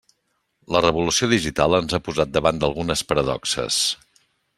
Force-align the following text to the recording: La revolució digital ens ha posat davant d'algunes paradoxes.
La 0.75 0.79
revolució 0.85 1.27
digital 1.33 1.77
ens 1.79 1.93
ha 1.97 2.01
posat 2.07 2.31
davant 2.39 2.63
d'algunes 2.65 3.05
paradoxes. 3.13 3.79